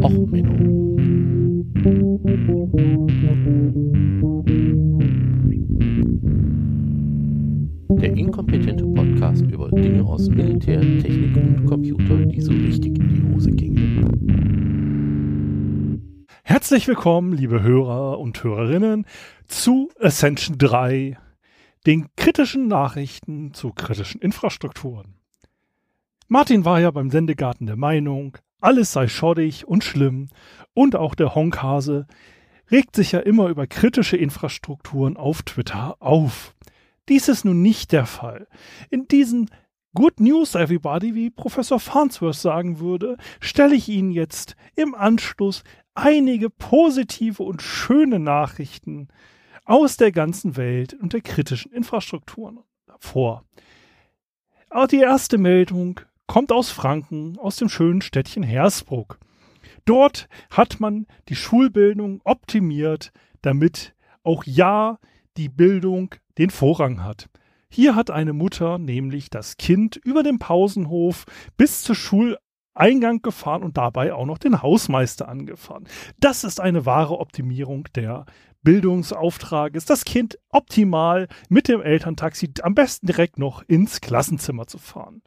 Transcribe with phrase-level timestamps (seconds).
[0.00, 0.96] Och, Menno.
[8.00, 13.22] Der inkompetente Podcast über Dinge aus Militär, Technik und Computer, die so richtig in die
[13.34, 14.08] Hose gingen.
[16.42, 19.04] Herzlich willkommen, liebe Hörer und Hörerinnen,
[19.46, 21.18] zu Ascension 3,
[21.86, 25.16] den kritischen Nachrichten zu kritischen Infrastrukturen.
[26.28, 30.28] Martin war ja beim Sendegarten der Meinung, alles sei schottig und schlimm
[30.74, 32.06] und auch der Honkhase
[32.70, 36.54] regt sich ja immer über kritische Infrastrukturen auf Twitter auf.
[37.08, 38.46] Dies ist nun nicht der Fall.
[38.88, 39.50] In diesen
[39.94, 46.48] Good News, everybody, wie Professor Farnsworth sagen würde, stelle ich Ihnen jetzt im Anschluss einige
[46.48, 49.08] positive und schöne Nachrichten
[49.64, 52.60] aus der ganzen Welt und der kritischen Infrastrukturen
[52.98, 53.44] vor.
[54.70, 59.18] Auch die erste Meldung kommt aus Franken, aus dem schönen Städtchen Hersbruck.
[59.84, 64.98] Dort hat man die Schulbildung optimiert, damit auch ja
[65.36, 67.28] die Bildung den Vorrang hat.
[67.68, 71.24] Hier hat eine Mutter nämlich das Kind über den Pausenhof
[71.56, 75.88] bis zur Schuleingang gefahren und dabei auch noch den Hausmeister angefahren.
[76.20, 78.26] Das ist eine wahre Optimierung der
[78.62, 85.22] Bildungsauftrages, das Kind optimal mit dem Elterntaxi am besten direkt noch ins Klassenzimmer zu fahren.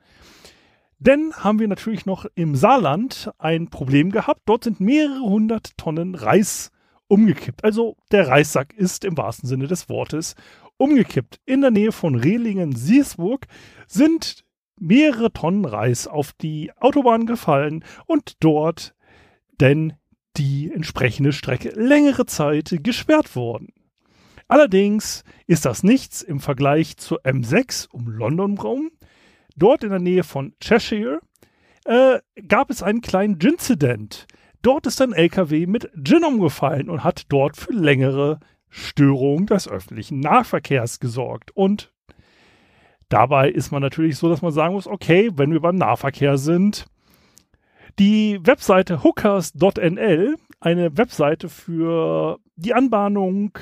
[1.05, 4.41] Denn haben wir natürlich noch im Saarland ein Problem gehabt.
[4.45, 6.71] Dort sind mehrere hundert Tonnen Reis
[7.07, 7.63] umgekippt.
[7.63, 10.33] Also der Reissack ist im wahrsten Sinne des Wortes
[10.77, 11.39] umgekippt.
[11.45, 13.45] In der Nähe von Rehlingen-Siersburg
[13.87, 14.45] sind
[14.79, 18.95] mehrere Tonnen Reis auf die Autobahn gefallen und dort
[19.59, 19.93] denn
[20.37, 23.73] die entsprechende Strecke längere Zeit gesperrt worden.
[24.47, 28.91] Allerdings ist das nichts im Vergleich zur M6 um London rum.
[29.55, 31.19] Dort in der Nähe von Cheshire
[31.85, 34.27] äh, gab es einen kleinen Ginzident.
[34.61, 38.39] Dort ist ein LKW mit Gin umgefallen und hat dort für längere
[38.69, 41.51] Störungen des öffentlichen Nahverkehrs gesorgt.
[41.51, 41.93] Und
[43.09, 46.87] dabei ist man natürlich so, dass man sagen muss, okay, wenn wir beim Nahverkehr sind,
[47.99, 53.57] die Webseite hookers.nl, eine Webseite für die Anbahnung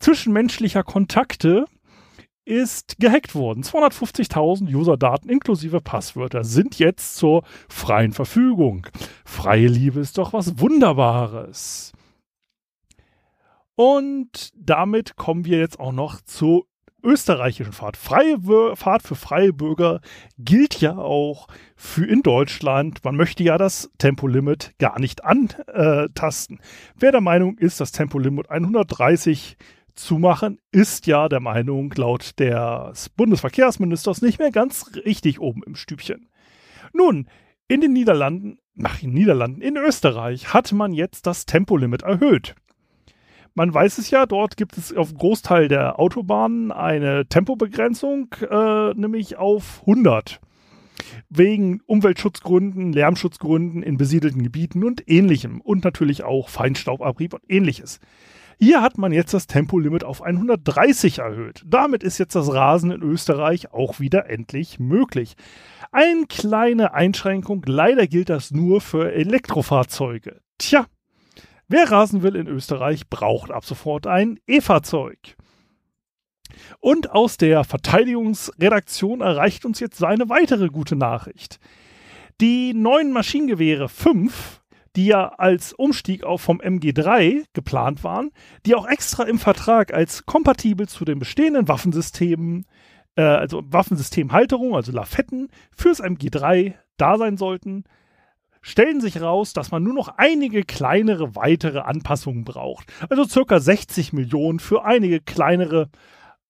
[0.00, 1.64] zwischenmenschlicher Kontakte,
[2.44, 3.62] ist gehackt worden.
[3.62, 8.86] 250.000 Userdaten inklusive Passwörter sind jetzt zur freien Verfügung.
[9.24, 11.92] Freie Liebe ist doch was Wunderbares.
[13.76, 16.66] Und damit kommen wir jetzt auch noch zur
[17.02, 17.96] österreichischen Fahrt.
[17.96, 18.38] Freie
[18.74, 20.00] Fahrt für freie Bürger
[20.38, 23.04] gilt ja auch für in Deutschland.
[23.04, 26.60] Man möchte ja das Tempolimit gar nicht antasten.
[26.96, 29.56] Wer der Meinung ist, das Tempolimit 130
[29.94, 35.74] zu machen, ist ja der Meinung laut des Bundesverkehrsministers nicht mehr ganz richtig oben im
[35.74, 36.28] Stübchen.
[36.92, 37.28] Nun,
[37.68, 42.54] in den Niederlanden, nach den Niederlanden, in Österreich hat man jetzt das Tempolimit erhöht.
[43.54, 49.36] Man weiß es ja, dort gibt es auf Großteil der Autobahnen eine Tempobegrenzung, äh, nämlich
[49.36, 50.40] auf 100.
[51.28, 55.60] Wegen Umweltschutzgründen, Lärmschutzgründen in besiedelten Gebieten und ähnlichem.
[55.60, 58.00] Und natürlich auch Feinstaubabrieb und ähnliches.
[58.58, 61.62] Hier hat man jetzt das Tempolimit auf 130 erhöht.
[61.66, 65.34] Damit ist jetzt das Rasen in Österreich auch wieder endlich möglich.
[65.92, 70.40] Eine kleine Einschränkung, leider gilt das nur für Elektrofahrzeuge.
[70.58, 70.86] Tja,
[71.66, 75.36] Wer rasen will in Österreich, braucht ab sofort ein E-Fahrzeug.
[76.78, 81.58] Und aus der Verteidigungsredaktion erreicht uns jetzt eine weitere gute Nachricht.
[82.40, 84.60] Die neuen Maschinengewehre 5,
[84.96, 88.30] die ja als Umstieg auch vom MG3 geplant waren,
[88.66, 92.66] die auch extra im Vertrag als kompatibel zu den bestehenden Waffensystemen,
[93.16, 97.84] äh, also Waffensystemhalterung, also Lafetten, fürs MG3 da sein sollten,
[98.62, 102.92] stellen sich raus, dass man nur noch einige kleinere weitere Anpassungen braucht.
[103.10, 105.90] Also circa 60 Millionen für einige kleinere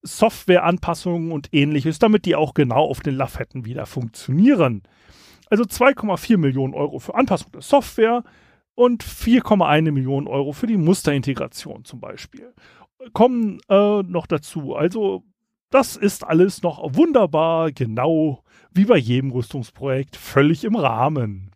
[0.02, 4.82] Softwareanpassungen und ähnliches, damit die auch genau auf den Lafetten wieder funktionieren.
[5.50, 8.24] Also 2,4 Millionen Euro für Anpassung der Software
[8.74, 12.52] und 4,1 Millionen Euro für die Musterintegration zum Beispiel.
[13.12, 14.74] Kommen äh, noch dazu.
[14.74, 15.24] Also
[15.70, 18.42] das ist alles noch wunderbar, genau
[18.72, 21.50] wie bei jedem Rüstungsprojekt, völlig im Rahmen.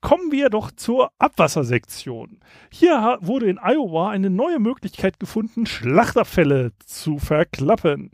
[0.00, 2.40] Kommen wir doch zur Abwassersektion.
[2.72, 8.10] Hier wurde in Iowa eine neue Möglichkeit gefunden, Schlachtabfälle zu verklappen.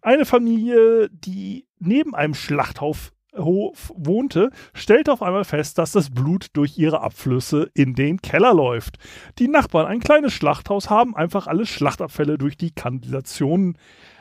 [0.00, 6.78] Eine Familie, die neben einem Schlachthof wohnte, stellte auf einmal fest, dass das Blut durch
[6.78, 8.98] ihre Abflüsse in den Keller läuft.
[9.38, 13.76] Die Nachbarn, ein kleines Schlachthaus, haben einfach alle Schlachtabfälle durch die Kanalisation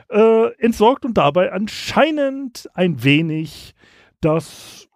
[0.10, 3.74] äh, entsorgt und dabei anscheinend ein wenig
[4.22, 4.88] das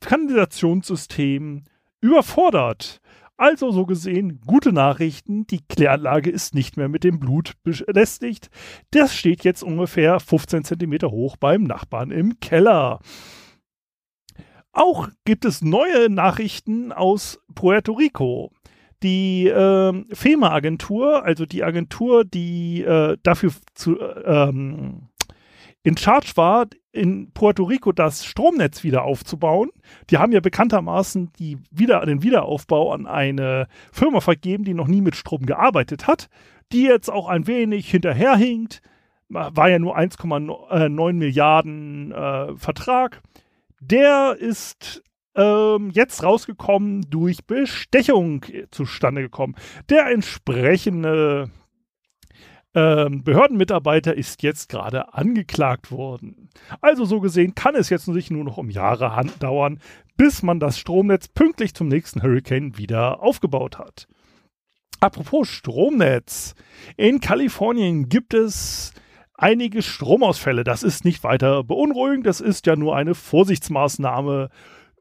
[0.00, 1.64] Kanalisationssystem
[2.00, 3.00] überfordert.
[3.36, 5.46] Also so gesehen gute Nachrichten.
[5.46, 8.50] Die Kläranlage ist nicht mehr mit dem Blut belästigt.
[8.90, 13.00] Das steht jetzt ungefähr 15 Zentimeter hoch beim Nachbarn im Keller.
[14.72, 18.52] Auch gibt es neue Nachrichten aus Puerto Rico.
[19.02, 25.08] Die äh, FEMA-Agentur, also die Agentur, die äh, dafür zu, äh, ähm,
[25.82, 29.70] in Charge war, in Puerto Rico das Stromnetz wieder aufzubauen.
[30.10, 35.00] Die haben ja bekanntermaßen die wieder, den Wiederaufbau an eine Firma vergeben, die noch nie
[35.00, 36.28] mit Strom gearbeitet hat,
[36.70, 38.80] die jetzt auch ein wenig hinterherhinkt.
[39.28, 43.22] War ja nur 1,9 Milliarden äh, Vertrag.
[43.84, 45.02] Der ist
[45.34, 49.56] ähm, jetzt rausgekommen durch Bestechung zustande gekommen.
[49.88, 51.50] Der entsprechende
[52.74, 56.48] ähm, Behördenmitarbeiter ist jetzt gerade angeklagt worden.
[56.80, 59.80] Also so gesehen kann es jetzt sich nur noch um Jahre dauern,
[60.16, 64.06] bis man das Stromnetz pünktlich zum nächsten Hurricane wieder aufgebaut hat.
[65.00, 66.54] Apropos Stromnetz.
[66.96, 68.92] In Kalifornien gibt es
[69.42, 70.64] einige Stromausfälle.
[70.64, 74.48] Das ist nicht weiter beunruhigend, das ist ja nur eine Vorsichtsmaßnahme,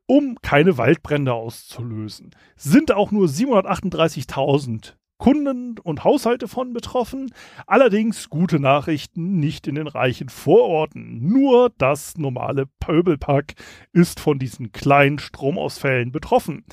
[0.07, 2.31] um keine Waldbrände auszulösen.
[2.55, 7.31] Sind auch nur 738.000 Kunden und Haushalte von betroffen.
[7.67, 11.19] Allerdings gute Nachrichten nicht in den reichen Vororten.
[11.21, 13.53] Nur das normale Pöbelpack
[13.93, 16.65] ist von diesen kleinen Stromausfällen betroffen.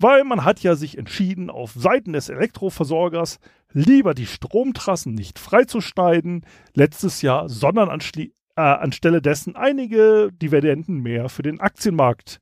[0.00, 3.38] Weil man hat ja sich entschieden, auf Seiten des Elektroversorgers
[3.70, 6.44] lieber die Stromtrassen nicht freizuschneiden
[6.74, 12.40] letztes Jahr, sondern äh, anstelle dessen einige Dividenden mehr für den Aktienmarkt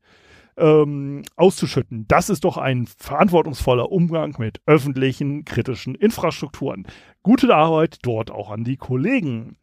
[0.60, 2.06] ähm, auszuschütten.
[2.06, 6.86] Das ist doch ein verantwortungsvoller Umgang mit öffentlichen, kritischen Infrastrukturen.
[7.22, 9.56] Gute Arbeit dort auch an die Kollegen.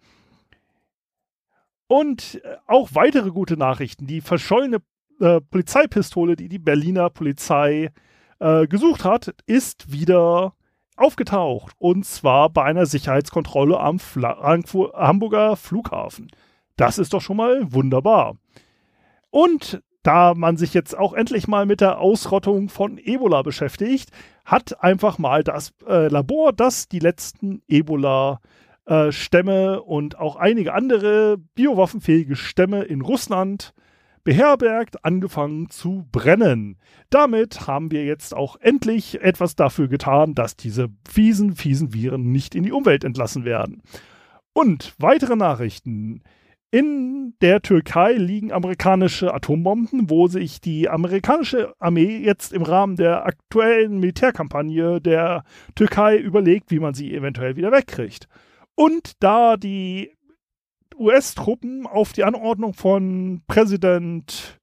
[1.87, 4.07] Und äh, auch weitere gute Nachrichten.
[4.07, 4.79] Die verschollene
[5.19, 7.91] äh, Polizeipistole, die die Berliner Polizei
[8.39, 10.53] äh, gesucht hat, ist wieder
[10.97, 11.73] aufgetaucht.
[11.77, 16.29] Und zwar bei einer Sicherheitskontrolle am Fla Hamburger Flughafen.
[16.75, 18.35] Das ist doch schon mal wunderbar.
[19.29, 24.11] Und da man sich jetzt auch endlich mal mit der Ausrottung von Ebola beschäftigt,
[24.45, 31.37] hat einfach mal das äh, Labor, das die letzten Ebola-Stämme äh, und auch einige andere
[31.55, 33.73] biowaffenfähige Stämme in Russland
[34.27, 36.75] beherbergt, angefangen zu brennen.
[37.09, 42.53] Damit haben wir jetzt auch endlich etwas dafür getan, dass diese fiesen, fiesen Viren nicht
[42.53, 43.81] in die Umwelt entlassen werden.
[44.51, 46.23] Und weitere Nachrichten.
[46.69, 53.25] In der Türkei liegen amerikanische Atombomben, wo sich die amerikanische Armee jetzt im Rahmen der
[53.25, 58.27] aktuellen Militärkampagne der Türkei überlegt, wie man sie eventuell wieder wegkriegt.
[58.75, 60.13] Und da die
[60.97, 64.59] US-Truppen auf die Anordnung von Präsident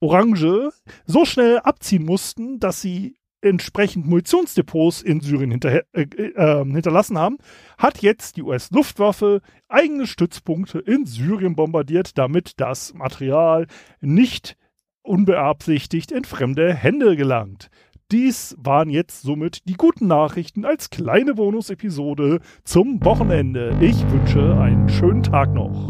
[0.00, 0.70] Orange
[1.04, 7.38] so schnell abziehen mussten, dass sie entsprechend Munitionsdepots in Syrien hinter, äh, äh, hinterlassen haben,
[7.76, 13.66] hat jetzt die US-Luftwaffe eigene Stützpunkte in Syrien bombardiert, damit das Material
[14.00, 14.56] nicht
[15.02, 17.70] unbeabsichtigt in fremde Hände gelangt.
[18.10, 23.76] Dies waren jetzt somit die guten Nachrichten als kleine Bonusepisode zum Wochenende.
[23.80, 25.88] Ich wünsche einen schönen Tag noch.